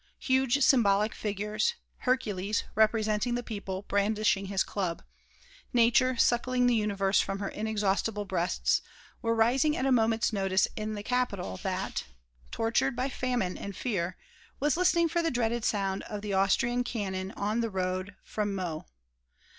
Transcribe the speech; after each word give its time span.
Huge 0.17 0.63
symbolic 0.63 1.13
figures, 1.13 1.75
Hercules 1.97 2.63
(representing 2.73 3.35
the 3.35 3.43
people) 3.43 3.83
brandishing 3.83 4.47
his 4.47 4.63
club, 4.63 5.03
Nature 5.73 6.17
suckling 6.17 6.65
the 6.65 6.73
Universe 6.73 7.19
from 7.21 7.37
her 7.37 7.49
inexhaustible 7.49 8.25
breasts, 8.25 8.81
were 9.21 9.35
rising 9.35 9.77
at 9.77 9.85
a 9.85 9.91
moment's 9.91 10.33
notice 10.33 10.67
in 10.75 10.95
the 10.95 11.03
capital 11.03 11.57
that, 11.57 12.05
tortured 12.49 12.95
by 12.95 13.09
famine 13.09 13.59
and 13.59 13.75
fear, 13.77 14.17
was 14.59 14.75
listening 14.75 15.07
for 15.07 15.21
the 15.21 15.29
dreaded 15.29 15.63
sound 15.63 16.01
of 16.09 16.23
the 16.23 16.33
Austrian 16.33 16.83
cannon 16.83 17.29
on 17.33 17.59
the 17.59 17.69
road 17.69 18.15
from 18.23 18.55
Meaux. 18.55 18.85